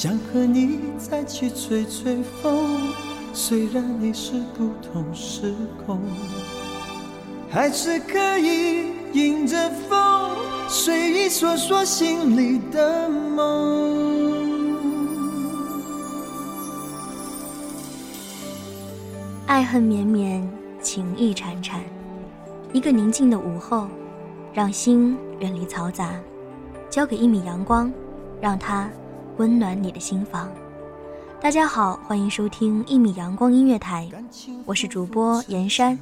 [0.00, 2.78] 想和你再去吹吹风，
[3.32, 5.52] 虽然你是不同时
[5.84, 6.00] 空，
[7.50, 10.30] 还是可以迎着风，
[10.68, 14.78] 随意说说心里的梦。
[19.48, 20.48] 爱恨绵绵，
[20.80, 21.80] 情意缠缠，
[22.72, 23.88] 一个宁静的午后，
[24.54, 26.12] 让心远离嘈杂，
[26.88, 27.92] 交给一米阳光，
[28.40, 28.88] 让它。
[29.38, 30.50] 温暖你的心房。
[31.40, 34.08] 大家好，欢迎收听一米阳光音乐台，
[34.66, 35.96] 我是主播严山。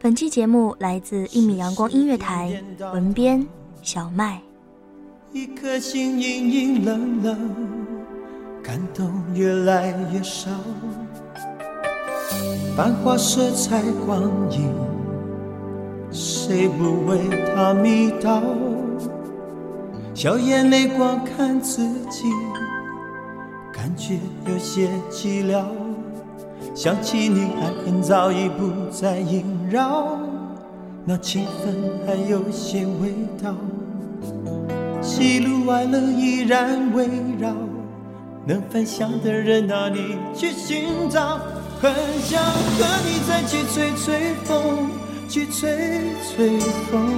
[0.00, 3.46] 本期节目来自一米阳光音乐台，文编
[3.82, 4.40] 小麦。
[5.32, 7.50] 一颗心隐隐冷冷，
[8.62, 10.50] 感动越来越少。
[12.74, 14.72] 繁华色彩光影，
[16.10, 17.18] 谁不为
[17.54, 18.42] 它迷倒？
[20.14, 22.24] 笑眼泪光看自己。
[23.80, 25.64] 感觉有些寂寥，
[26.74, 30.18] 想起你，爱恨早已不再萦绕，
[31.02, 33.54] 那气氛还有些味道，
[35.00, 37.08] 喜怒哀乐依然围
[37.38, 37.54] 绕，
[38.46, 41.38] 能分享的人哪里去寻找？
[41.80, 41.90] 很
[42.20, 44.90] 想和你再去吹吹风，
[45.26, 47.08] 去吹吹风。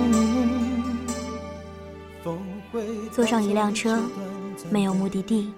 [2.22, 2.38] 风
[2.70, 3.98] 会坐上一辆车，
[4.70, 5.52] 没有目的地。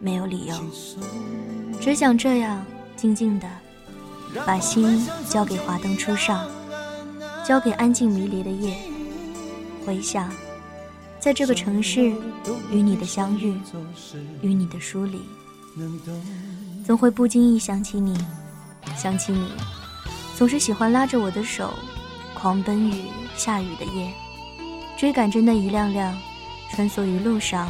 [0.00, 0.54] 没有理由，
[1.78, 2.64] 只想这样
[2.96, 3.46] 静静的，
[4.46, 6.48] 把心交给华灯初上，
[7.46, 8.78] 交给安静迷离的夜，
[9.84, 10.32] 回想，
[11.18, 12.10] 在这个城市
[12.70, 13.60] 与你的相遇，
[14.40, 15.20] 与你的疏离，
[16.86, 18.16] 总会不经意想起你，
[18.96, 19.48] 想起你，
[20.34, 21.74] 总是喜欢拉着我的手，
[22.34, 23.04] 狂奔于
[23.36, 24.10] 下雨的夜，
[24.98, 26.18] 追赶着那一辆辆
[26.70, 27.68] 穿梭于路上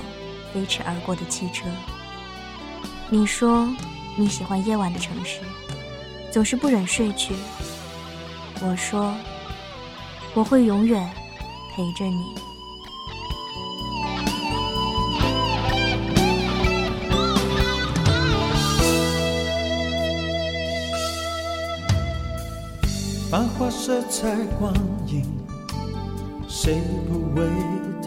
[0.55, 1.67] 飞驰而过的汽车。
[3.13, 3.69] 你说
[4.17, 5.41] 你喜欢夜晚的城市，
[6.31, 7.35] 总是不忍睡去。
[8.63, 9.13] 我说
[10.33, 11.11] 我会永远
[11.75, 12.23] 陪着你。
[23.29, 24.73] 繁华色彩光
[25.09, 25.25] 影，
[26.49, 27.49] 谁不为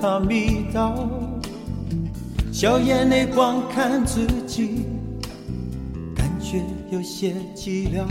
[0.02, 1.10] 它迷倒？
[2.54, 4.86] 笑眼泪光看自己，
[6.94, 8.06] 有些寂寥。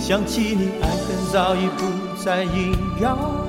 [0.00, 3.44] 想起你，爱恨早已不再萦绕，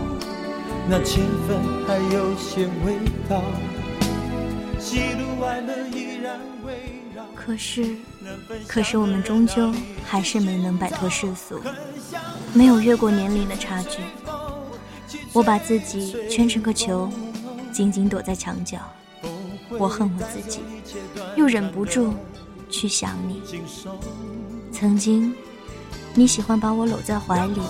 [0.90, 1.58] 那情分
[1.88, 2.98] 还有些味
[3.30, 3.42] 道。
[4.82, 6.74] 喜怒哀乐依然围
[7.16, 7.24] 绕。
[7.34, 7.96] 可是，
[8.68, 9.72] 可是我们终究
[10.06, 11.62] 还是没能摆脱世俗，
[12.54, 14.02] 没有越过年龄的差距。
[15.32, 17.10] 我把自己圈成个球，
[17.72, 18.78] 紧紧躲在墙角。
[19.80, 20.60] 我恨我自己，
[21.38, 22.14] 又忍不住
[22.70, 23.42] 去想你。
[24.72, 25.34] 曾经，
[26.14, 27.62] 你喜欢把我搂在怀里，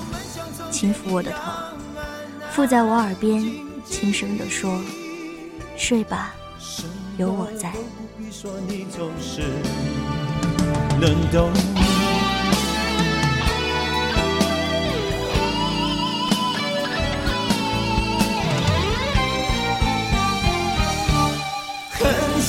[0.71, 1.37] 轻抚我的头，
[2.51, 3.43] 附在我耳边，
[3.85, 4.81] 轻声地说
[5.77, 6.33] ：“睡吧，
[7.17, 7.73] 有我在。”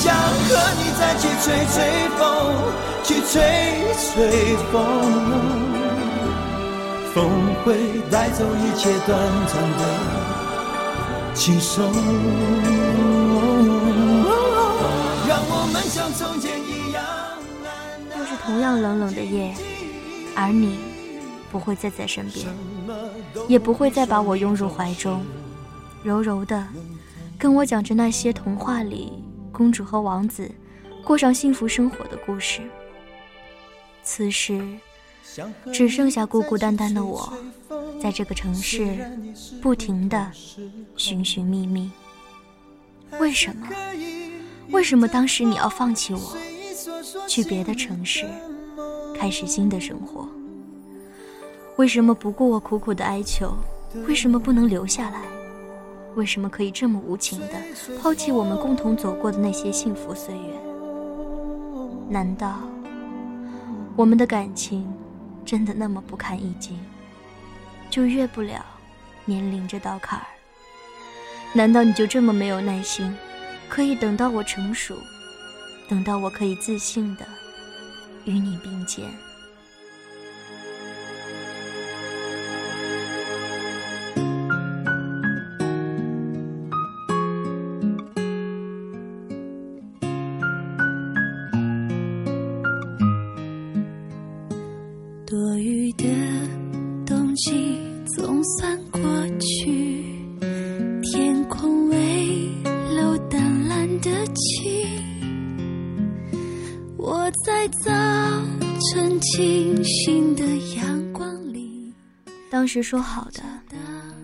[0.07, 1.77] 和你再去吹吹
[2.17, 2.19] 风，
[3.03, 3.35] 去吹
[3.97, 4.73] 吹风，
[7.13, 7.17] 风
[7.63, 7.67] 会
[8.09, 9.81] 带走一切短暂的
[11.33, 11.91] 轻松。
[15.27, 17.03] 让我们像从前一样。
[18.17, 19.53] 又是同样冷冷的夜，
[20.35, 20.79] 而你
[21.51, 22.47] 不会再在身边，
[23.47, 25.21] 也不会再把我拥入怀中，
[26.03, 26.65] 柔柔的
[27.37, 29.23] 跟我讲着那些童话里。
[29.59, 30.49] 公主和王子
[31.03, 32.61] 过上幸福生活的故事，
[34.03, 34.65] 此时
[35.73, 37.33] 只剩下孤孤单单的我，
[38.01, 38.97] 在这个城市
[39.61, 40.31] 不停的
[40.95, 41.91] 寻寻觅觅。
[43.19, 43.67] 为什么？
[44.71, 46.37] 为什么当时你要放弃我，
[47.27, 48.25] 去别的城市，
[49.13, 50.25] 开始新的生活？
[51.75, 53.53] 为什么不顾我苦苦的哀求？
[54.07, 55.19] 为什么不能留下来？
[56.19, 57.53] 为什么可以这么无情的
[57.97, 60.53] 抛弃我们共同走过的那些幸福岁月？
[62.09, 62.59] 难道
[63.95, 64.85] 我们的感情
[65.45, 66.77] 真的那么不堪一击，
[67.89, 68.65] 就越不了
[69.23, 70.25] 年龄这道坎儿？
[71.53, 73.15] 难道你就这么没有耐心，
[73.69, 74.97] 可以等到我成熟，
[75.87, 77.25] 等到我可以自信的
[78.25, 79.05] 与你并肩？
[112.59, 113.41] 当时说好的，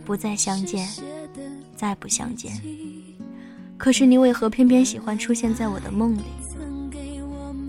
[0.03, 0.85] 不再相见，
[1.73, 2.51] 再不相见。
[3.77, 6.23] 可是你为何偏偏喜欢出现在我的梦里？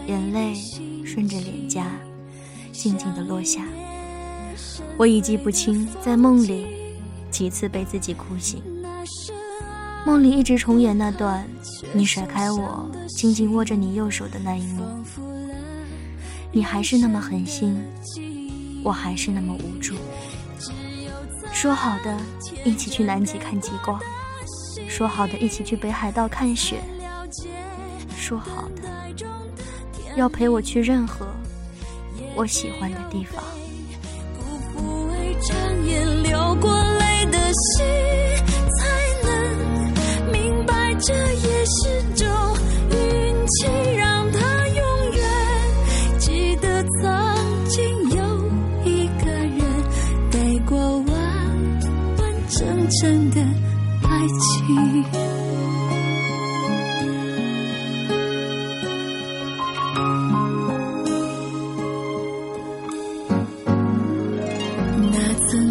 [0.09, 0.57] 眼泪
[1.05, 1.87] 顺着脸颊，
[2.73, 3.65] 静静的落下。
[4.97, 6.67] 我已记不清在梦里
[7.31, 8.61] 几次被自己哭醒。
[10.05, 11.47] 梦里一直重演那段
[11.93, 14.83] 你甩开我，紧紧握着你右手的那一幕。
[16.51, 17.81] 你还是那么狠心，
[18.83, 19.95] 我还是那么无助。
[21.53, 22.17] 说好的
[22.65, 24.01] 一起去南极看极光，
[24.89, 26.81] 说好的一起去北海道看雪，
[28.17, 28.83] 说好的
[30.17, 31.27] 要陪我去任何
[32.35, 33.43] 我喜欢的地方。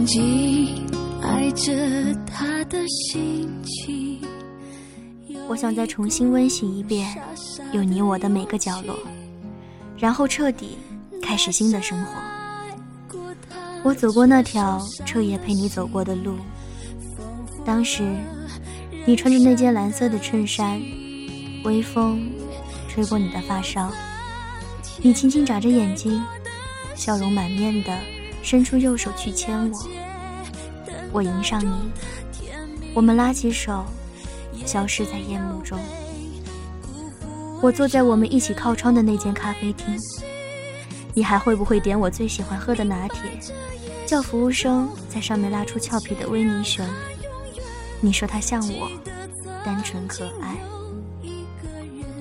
[0.06, 0.88] 那曾经
[1.20, 1.74] 爱着
[2.28, 4.22] 他的心情。
[5.48, 7.20] 我想再重新温习一遍
[7.72, 8.96] 有你我的每个角落，
[9.98, 10.78] 然后彻底
[11.24, 12.12] 开始新的生活。
[13.84, 16.36] 我走过那条彻夜陪你走过的路。
[17.66, 18.04] 当时，
[19.08, 20.80] 你穿着那件蓝色的衬衫，
[21.64, 22.30] 微风
[22.88, 23.92] 吹过你的发梢，
[25.02, 26.22] 你轻轻眨着眼睛，
[26.96, 27.98] 笑容满面的
[28.46, 29.90] 伸出右手去牵我，
[31.12, 31.74] 我迎上你，
[32.94, 33.84] 我们拉起手，
[34.64, 35.80] 消失在夜幕中。
[37.60, 39.98] 我坐在我们一起靠窗的那间咖啡厅，
[41.16, 43.20] 你还会不会点我最喜欢喝的拿铁？
[44.06, 46.86] 叫服务生在上面拉出俏皮的维尼熊。
[48.00, 48.88] 你说它像我，
[49.66, 50.56] 单纯可爱。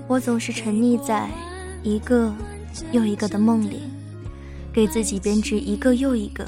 [0.08, 1.28] 我总是沉溺在
[1.82, 2.32] 一个
[2.92, 3.82] 又一个的梦里，
[4.74, 6.44] 给自己编织一个又一个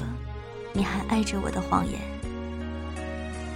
[0.73, 1.97] 你还爱着我的谎言。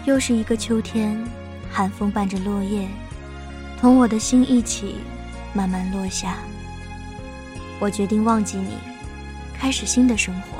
[0.05, 1.21] 又是一个秋天，
[1.69, 2.87] 寒风伴着落叶，
[3.79, 4.95] 同我的心一起
[5.53, 6.37] 慢慢落下。
[7.79, 8.75] 我决定忘记你，
[9.53, 10.57] 开始新的生活。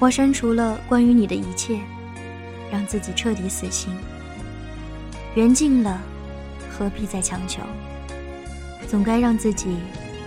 [0.00, 1.78] 我删除了关于你的一切。
[2.68, 3.94] 让自己彻底死心，
[5.36, 6.00] 缘尽了，
[6.68, 7.62] 何必再强求？
[8.88, 9.76] 总该让自己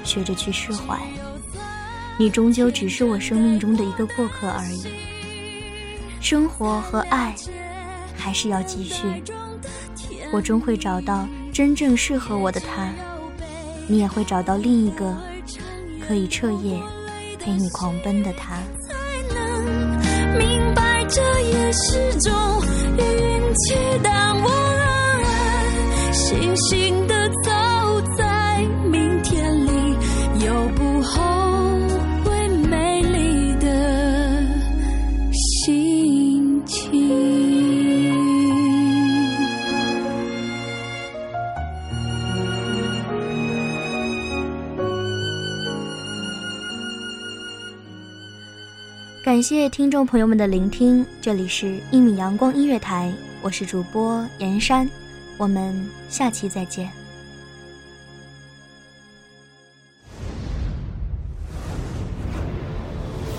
[0.06, 0.98] 学着去释怀。
[2.20, 4.86] 你终究只是我生命中的一个过客而已。
[6.20, 7.34] 生活和爱
[8.16, 9.24] 还是要继续。
[10.34, 12.92] 我终会找到真正适合我的他，
[13.88, 15.16] 你也会找到另一个
[16.06, 16.78] 可以彻夜
[17.40, 18.58] 陪你狂奔的他。
[21.12, 22.32] 这也是种
[22.96, 23.74] 运气，
[24.04, 24.48] 当我
[26.14, 27.28] 怅怅的
[49.40, 53.10] 感谢听众朋友们的聆听，这里是一米阳光音乐台，
[53.42, 54.86] 我是主播严山，
[55.38, 55.74] 我们
[56.10, 56.92] 下期再见。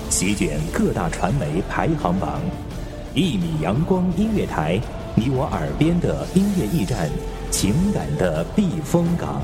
[0.09, 2.41] 席卷各大传媒排行榜。
[3.13, 4.81] 一米阳光音乐台，
[5.13, 7.11] 你我耳边的音乐驿站，
[7.51, 9.43] 情感的避风港。